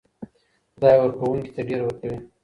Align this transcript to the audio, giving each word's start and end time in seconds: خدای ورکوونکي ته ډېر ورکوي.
خدای 0.73 0.97
ورکوونکي 0.99 1.49
ته 1.55 1.61
ډېر 1.67 1.81
ورکوي. 1.83 2.17